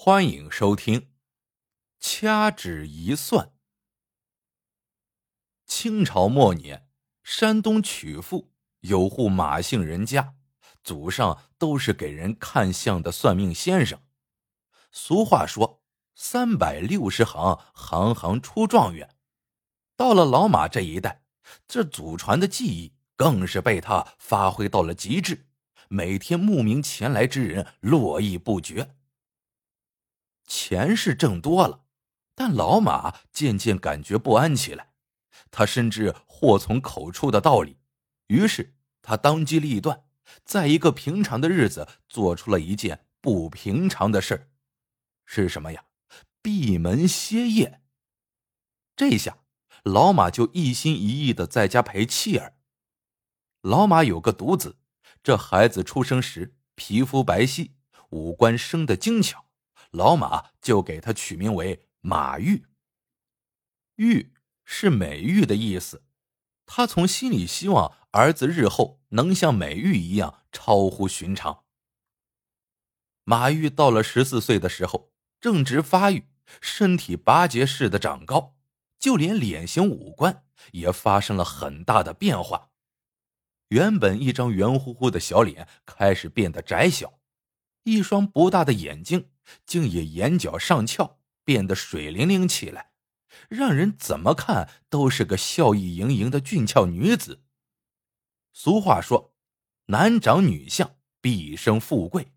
[0.00, 1.10] 欢迎收听。
[1.98, 3.50] 掐指一算，
[5.66, 6.86] 清朝末年，
[7.24, 8.52] 山东曲阜
[8.82, 10.36] 有户马姓人家，
[10.84, 14.00] 祖上都是给人看相的算命先生。
[14.92, 15.82] 俗话说
[16.14, 19.16] ：“三百六十行，行行出状元。”
[19.98, 21.24] 到了老马这一代，
[21.66, 25.48] 这祖传的技艺更是被他发挥到了极致，
[25.88, 28.94] 每天慕名前来之人络绎不绝。
[30.48, 31.84] 钱是挣多了，
[32.34, 34.94] 但老马渐渐感觉不安起来。
[35.50, 37.78] 他深知祸从口出的道理，
[38.26, 40.04] 于是他当机立断，
[40.44, 44.50] 在一个平常的日子做出了一件不平常的事
[45.24, 45.84] 是什么呀？
[46.40, 47.82] 闭门歇业。
[48.96, 49.38] 这下
[49.84, 52.54] 老马就一心一意的在家陪妻儿。
[53.60, 54.78] 老马有个独子，
[55.22, 57.72] 这孩子出生时皮肤白皙，
[58.10, 59.47] 五官生得精巧。
[59.90, 62.66] 老马就给他取名为马玉。
[63.96, 64.32] 玉
[64.64, 66.04] 是美玉的意思，
[66.66, 71.64] 他从心里希望儿子日后能像美玉一样超乎寻常。
[73.24, 76.28] 马玉到了十四岁的时候，正值发育，
[76.60, 78.56] 身体拔节似的长高，
[78.98, 82.70] 就连脸型五官也发生了很大的变化。
[83.68, 87.18] 原本一张圆乎乎的小脸开始变得窄小，
[87.82, 89.30] 一双不大的眼睛。
[89.66, 92.92] 竟也眼角上翘，变得水灵灵起来，
[93.48, 97.44] 让人怎么看都是个笑意盈盈的俊俏女子。
[98.52, 99.34] 俗话说
[99.86, 102.32] ：“男长女相，必生富贵。”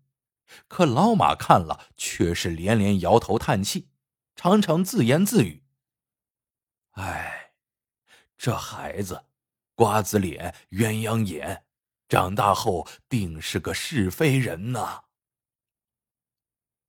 [0.68, 3.88] 可老马看了却是连连摇头叹气，
[4.36, 5.64] 常常自言自语
[6.92, 7.54] ：“哎，
[8.36, 9.24] 这孩子，
[9.74, 11.64] 瓜子脸，鸳鸯眼，
[12.06, 15.04] 长大后定是个是非人呐。”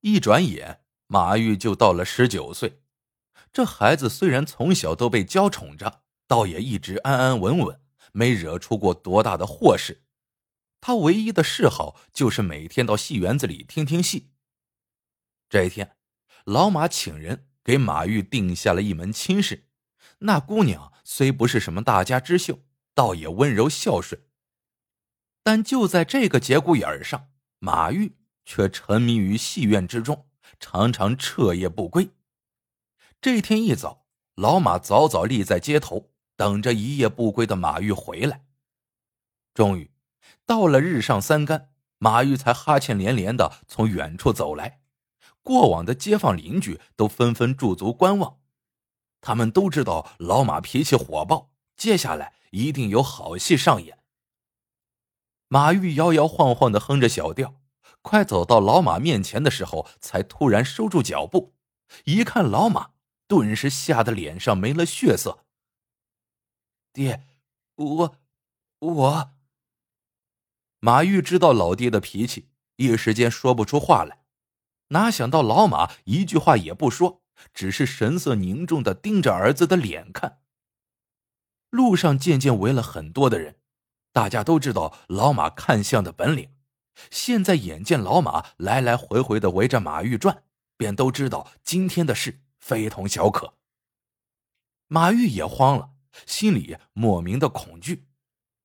[0.03, 2.81] 一转眼，马玉就到了十九岁。
[3.53, 7.79] 这孩子虽然从小都被娇宠着，倒也一直安安稳稳，
[8.11, 10.03] 没惹出过多大的祸事。
[10.81, 14.31] 他唯一的嗜好就是每天到戏园子里听听戏。
[15.47, 15.95] 这一天，
[16.43, 19.69] 老马请人给马玉定下了一门亲事。
[20.19, 22.59] 那姑娘虽不是什么大家之秀，
[22.93, 24.21] 倒也温柔孝顺。
[25.41, 28.17] 但就在这个节骨眼上，马玉。
[28.45, 30.27] 却沉迷于戏院之中，
[30.59, 32.09] 常常彻夜不归。
[33.21, 34.05] 这天一早，
[34.35, 38.45] 老马早早立在街头，等着一夜不归的马玉回来。
[39.53, 39.91] 终于，
[40.45, 44.81] 到了日上三竿，马玉才哈欠连连的从远处走来。
[45.41, 48.39] 过往的街坊邻居都纷纷驻足观望，
[49.21, 53.99] 他们都知道老马脾气火爆，接下来一定有好戏上演。
[55.47, 57.62] 马玉摇摇晃晃的哼着小调。
[58.03, 61.55] 快走到老马面前的时候，才突然收住脚步。
[62.03, 62.91] 一看老马，
[63.27, 65.45] 顿时吓得脸上没了血色。
[66.91, 67.25] 爹，
[67.75, 68.15] 我，
[68.79, 69.31] 我。
[70.79, 74.23] 马玉知道老爹的脾气，一时间说不出话来。
[74.89, 80.41] 哪想到老马一句话也不说，只是神色凝重的盯着儿子的脸看。
[81.69, 83.55] 路上渐渐围了很多的人，
[84.11, 86.53] 大家都知道老马看相的本领。
[87.09, 90.43] 现在眼见老马来来回回的围着马玉转，
[90.77, 93.55] 便都知道今天的事非同小可。
[94.87, 95.91] 马玉也慌了，
[96.25, 98.07] 心里莫名的恐惧。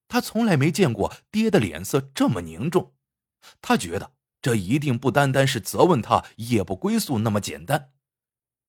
[0.08, 2.94] 他从来没见过爹的脸色这么凝重，
[3.60, 7.92] 他觉得这一定不单单是责问他夜不归宿那么简单，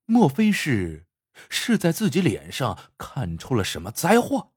[0.05, 1.07] 莫非是
[1.49, 4.51] 是在自己脸上看出了什么灾祸？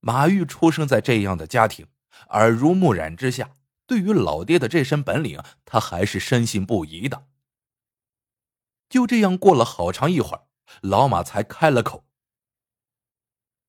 [0.00, 1.86] 马玉出生在这样的家庭。
[2.30, 3.56] 耳濡目染之下，
[3.86, 7.28] 对于老爹的这身本领，他还是深信不疑的。
[8.88, 10.46] 就这样过了好长一会儿，
[10.82, 12.04] 老马才开了口：“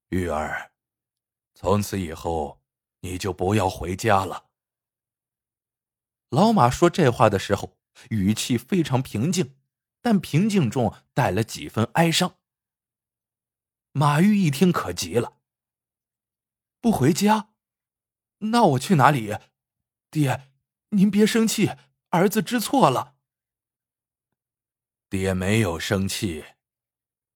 [0.10, 0.74] 玉儿，
[1.54, 2.62] 从此以后
[3.00, 4.48] 你就不要回家了。”
[6.30, 7.78] 老马说这话的时候，
[8.10, 9.56] 语气非常平静，
[10.02, 12.38] 但平静中带了几分哀伤。
[13.92, 15.38] 马玉一听可急了
[16.82, 17.52] ：“不回家？”
[18.44, 19.38] 那我去哪里？
[20.12, 20.50] 爹，
[20.90, 21.72] 您别生气，
[22.10, 23.16] 儿子知错了。
[25.10, 26.44] 爹没有生气，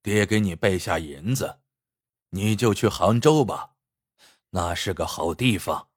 [0.01, 1.59] 爹给你备下银子，
[2.31, 3.75] 你就去杭州吧，
[4.49, 5.89] 那是个好地方，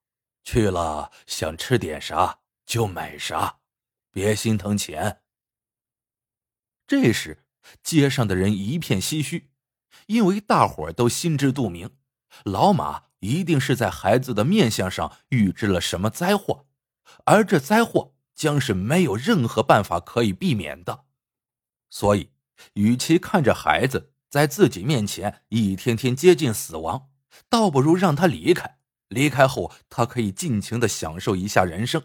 [0.45, 3.61] 去了想吃点啥就买啥，
[4.13, 5.23] 别心疼钱。
[6.87, 7.45] 这时，
[7.83, 9.51] 街上的人一片唏嘘，
[10.07, 11.97] 因为大伙都心知肚明，
[12.45, 13.10] 老马。
[13.21, 16.67] 一定是在孩子的面相上预知了什么灾祸，
[17.25, 21.05] 而这灾祸将是没有任何办法可以避免的。
[21.89, 22.31] 所以，
[22.75, 27.11] 与其看着孩子在自己面前一天天接近死亡，
[27.49, 28.79] 倒不如让他离开。
[29.09, 32.05] 离开后，他可以尽情的享受一下人生，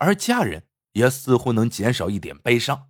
[0.00, 2.88] 而家人也似乎能减少一点悲伤。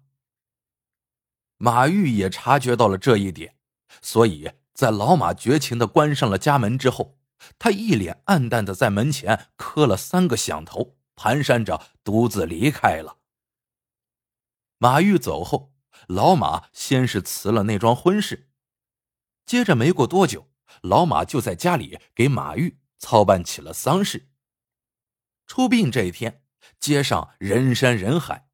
[1.59, 3.57] 马玉也察觉到了这一点，
[4.01, 7.16] 所以在老马绝情的关上了家门之后，
[7.59, 13.19] 他一脸暗淡的在门前磕了三个响头，蹒跚着独自离开了。
[14.79, 15.73] 马玉走后，
[16.09, 18.49] 老马先是辞了那桩婚事，
[19.45, 20.51] 接着没过多久，
[20.83, 22.79] 老马就在家里给马玉。
[22.99, 24.31] 操办起了丧事。
[25.47, 26.43] 出殡这一天，
[26.81, 28.49] 街上人山人海。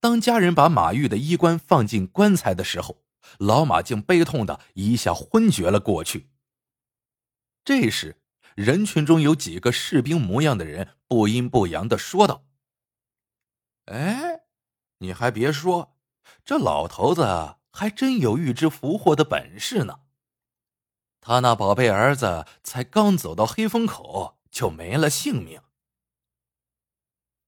[0.00, 3.04] 当家人把马玉的衣冠放进棺材的时候，
[3.38, 6.30] 老马竟悲痛的一下昏厥了过去。
[7.68, 8.16] 这时，
[8.54, 12.46] 人群中有几个士兵模样的人不阴不阳的说道
[13.84, 14.44] ：“哎，
[15.00, 15.94] 你还别说，
[16.46, 20.00] 这老头子还真有预知福祸的本事呢。”
[21.20, 25.60] 他那宝贝儿子才刚走到黑风口，就没了性命。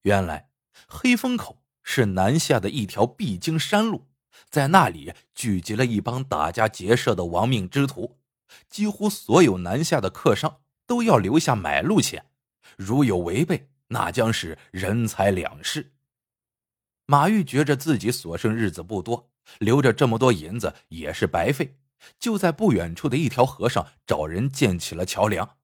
[0.03, 0.51] 原来，
[0.87, 4.07] 黑风口是南下的一条必经山路，
[4.51, 8.20] 在那里聚集了一帮打家劫舍的亡命之徒，
[8.69, 12.27] 几乎所有南下的客商都要留下买路钱，
[12.77, 15.93] 如有违背，那将是人财两失。
[17.07, 21.77] 马玉觉着自己所剩日子不多，留着这么多银子也是白费。
[22.19, 25.59] 就在不远处的一条河上找人建起了桥梁。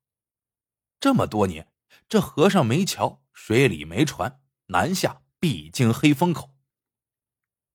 [1.01, 1.73] 这么多年，
[2.09, 6.51] 这河上没桥，水里没船，南下必经黑风口。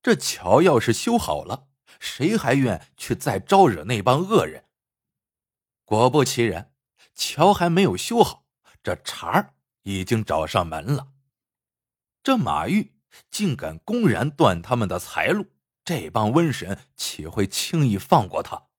[0.03, 1.69] 这桥要是修好了，
[1.99, 4.65] 谁还愿去再招惹那帮恶人？
[5.91, 6.71] 果不其然，
[7.15, 8.45] 桥还没有修好，
[8.81, 11.09] 这茬儿已经找上门了。
[12.23, 12.93] 这马玉
[13.29, 15.47] 竟敢公然断他们的财路！
[15.83, 18.69] 这帮瘟神岂会轻易放过他？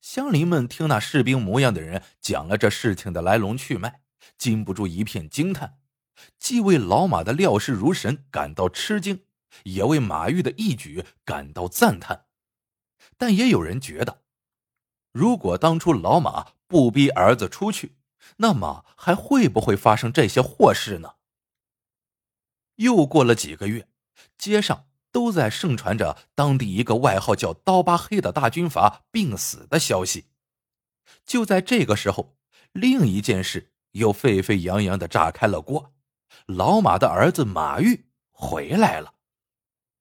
[0.00, 4.02] 乡邻们听那士兵模样的人讲了这事情的来龙去脉，
[4.38, 5.80] 禁不住一片惊叹，
[6.38, 9.24] 既为老马的料事如神感到吃惊，
[9.64, 12.26] 也为马玉的义举感到赞叹。
[13.18, 14.22] 但也有人觉得，
[15.16, 17.96] 如果当初老马不逼儿子出去，
[18.36, 21.14] 那么还会不会发生这些祸事呢？
[22.74, 23.88] 又过了几个月，
[24.36, 24.84] 街上。
[25.12, 30.26] 都在盛传着当地一个外号叫“刀疤黑”的大军阀病死的消息。
[31.24, 32.36] 就在这个时候，
[32.72, 35.94] 另一件事又沸沸扬扬的炸开了锅：
[36.44, 39.14] 老马的儿子马玉回来了。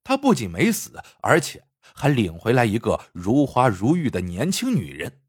[0.04, 1.65] 他不仅没死，而且
[1.96, 5.24] 还领回来一个如花如玉的年轻女人。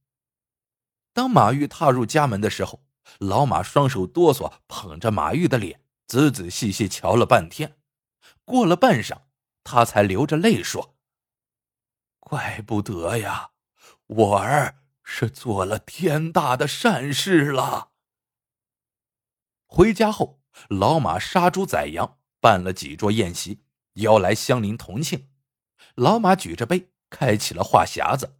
[1.14, 2.84] 当马玉踏入家门的时候，
[3.20, 7.78] 老马双手哆嗦，捧着马玉的脸，仔仔细细瞧了半天。
[8.44, 9.22] 过了半晌。
[9.68, 10.96] 他才流着泪说
[12.20, 13.50] ：“怪不得呀，
[14.06, 17.90] 我儿是做了天大的善事了。”
[19.66, 23.64] 回家后，老马杀猪宰羊，办了几桌宴席，
[23.94, 25.30] 邀来乡邻同庆。
[25.96, 28.38] 老马举着杯，开启了话匣子。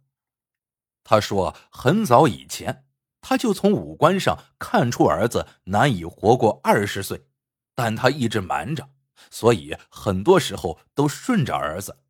[1.03, 2.85] 他说：“很早以前，
[3.21, 7.27] 他就从五官上看出儿子难以活过二十岁，
[7.75, 8.89] 但他一直瞒着。”
[9.31, 12.03] 所以很多时候都顺着儿子。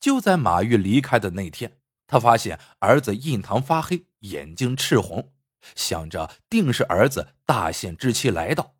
[0.00, 5.32] 就在马玉离开的那天，他发现儿子印堂发黑，眼睛赤红，
[5.76, 8.74] 想着定是儿子大限之期来到，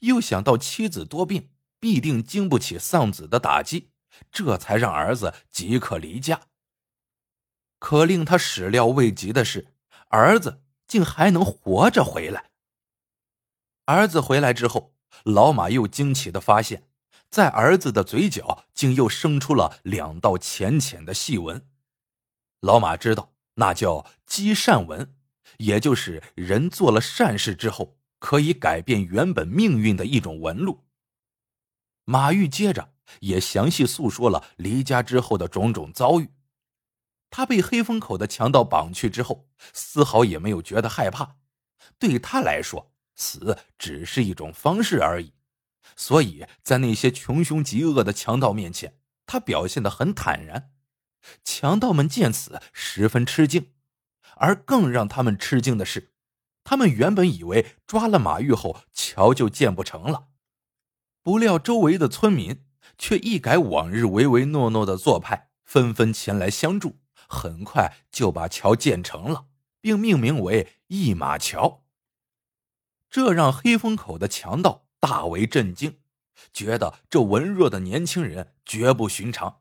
[0.00, 3.90] 又想到妻子多病，必定经不起丧子的打击，
[4.30, 6.40] 这才让儿子即刻离家。
[7.78, 9.68] 可令他始料未及的是，
[10.08, 12.50] 儿子竟还能活着回来。
[13.86, 14.94] 儿子回来之后，
[15.24, 16.88] 老马又惊奇的发现。
[17.28, 21.68] 在儿子的嘴角，竟又生出了两道浅浅的细纹。
[22.60, 25.16] 老马知道，那叫积善纹，
[25.58, 30.84] 也就是人做了善事之后，可以改变原本命运的一种纹路。
[32.04, 36.30] 马玉接着也详细诉说了离家之后的种种遭遇。
[37.30, 41.36] 他被黑风口的强盗绑去之后，丝毫也没有觉得害怕。
[41.98, 45.32] 对他来说，死只是一种方式而已。
[45.96, 50.72] 所以在那些穷凶极恶的强盗面前，他表现的很坦然。
[51.42, 53.72] 强盗们见此十分吃惊，
[54.36, 56.12] 而更让他们吃惊的是，
[56.62, 60.28] 他们原本以为抓了马玉后桥就建不成了，
[61.22, 62.63] 不料周围的村民
[62.98, 66.98] 却一改往日唯唯诺诺的做派，纷纷前来相助，
[67.28, 69.46] 很快就把桥建成了，
[69.80, 71.84] 并命名为一马桥。
[73.10, 74.82] 这让黑风口的强盗。
[75.06, 75.98] 大为震惊，
[76.50, 79.60] 觉得这文弱的年轻人绝不寻常。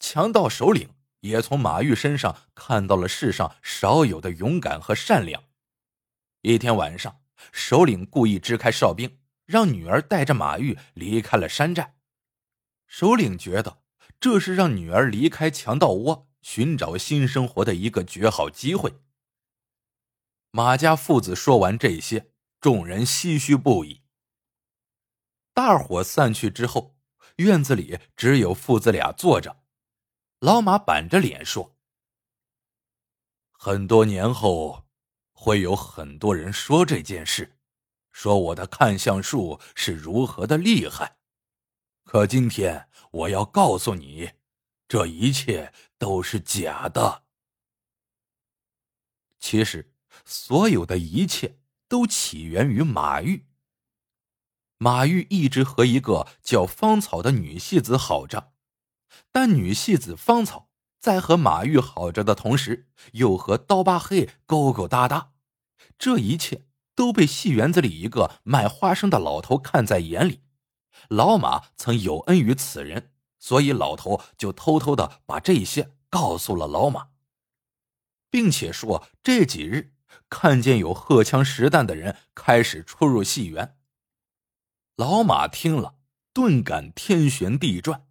[0.00, 0.88] 强盗首领
[1.20, 5.44] 也从马玉身上看到了世上少有的勇敢和善良。
[6.40, 7.20] 一天晚上，
[7.52, 11.96] 首领故意支开哨兵，让女儿带着马玉离开了山寨。
[12.92, 13.82] 首领觉得
[14.20, 19.00] 这是让女儿离开强盗窝，寻找新生活的一个绝好机会。
[20.50, 24.02] 马家父子说完这些，众人唏嘘不已。
[25.54, 26.94] 大伙散去之后，
[27.36, 29.62] 院子里只有父子俩坐着。
[30.40, 31.74] 老马板着脸说
[33.52, 34.84] ：“很多年后，
[35.32, 37.56] 会有很多人说这件事，
[38.12, 41.16] 说我的看相术是如何的厉害。
[42.04, 44.32] 可今天我要告诉你，
[44.86, 47.22] 这一切都是假的。
[49.38, 49.88] 其实。”
[50.26, 53.46] 所有的一切都起源于马玉。
[54.76, 58.52] 马玉一直和一个叫芳草的女戏子好着，
[59.32, 60.68] 但女戏子芳草
[61.00, 65.32] 在和马玉好着的同时，又和刀疤黑勾勾搭搭。
[65.98, 70.42] 这一切都被戏园子里一个卖花生的老头看在眼里。
[71.08, 77.08] 老马曾有恩于此人，所以老头就偷偷的把这些告诉了老马，
[78.30, 79.94] 并且说这几日。
[80.28, 83.76] 看见有荷枪实弹的人开始出入戏园，
[84.96, 85.96] 老马听了
[86.34, 88.06] 顿感天旋地转。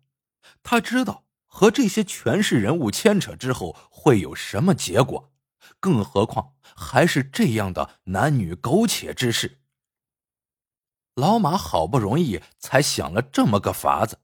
[0.63, 5.31] 他知道和这些权势人物牵扯之后会有什么结果，
[5.79, 9.60] 更何况还是这样的男女苟且之事。
[11.15, 14.19] 老马好不容易才想了这么个法子，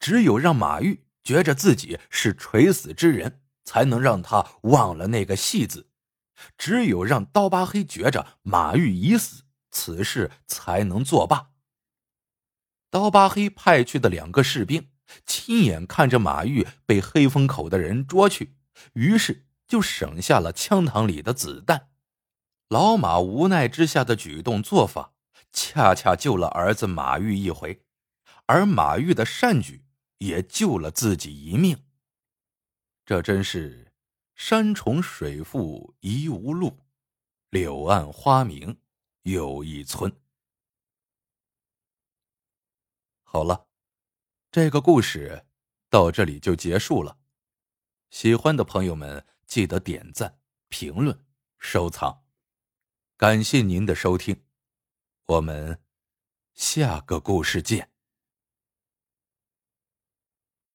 [0.00, 5.88] 只有让马玉觉着自己是垂死之人，才能让他忘了那个戏子。
[6.58, 11.50] 只有让刀疤黑觉着马玉已死，此事才能作罢。
[12.90, 14.88] 刀疤黑派去的两个士兵
[15.24, 18.56] 亲眼看着马玉被黑风口的人捉去，
[18.92, 21.88] 于是就省下了枪膛里的子弹。
[22.68, 25.13] 老马无奈之下的举动做法，
[25.54, 27.82] 恰恰救了儿子马玉一回，
[28.44, 29.86] 而马玉的善举
[30.18, 31.86] 也救了自己一命。
[33.06, 33.80] 这真是。
[34.36, 36.76] 山重水复疑无路，
[37.50, 38.80] 柳暗花明
[39.22, 40.12] 又一村。
[43.22, 43.68] 好了，
[44.50, 45.46] 这个故事
[45.88, 47.16] 到这里就结束了。
[48.10, 51.24] 喜欢的朋友们记得点赞、评论、
[51.58, 52.24] 收藏，
[53.16, 54.43] 感谢您的收听，
[55.26, 55.78] 我们
[56.52, 57.93] 下个故事见。